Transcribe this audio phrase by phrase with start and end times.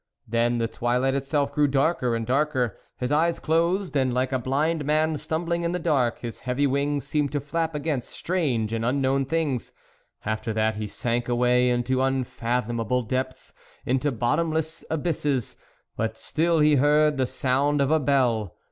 [0.27, 4.83] Then the twilight itself grew darker and darker; his eyes closed, and like a blind
[4.83, 8.99] man stumbling in the dark, his heavy wings seemed to flap against strange and un
[8.99, 9.73] known things.
[10.25, 13.53] After that he sank away into unfathomable depths,
[13.85, 15.55] into bottom less abysses,
[15.95, 18.55] but still he heard the sound of a bell.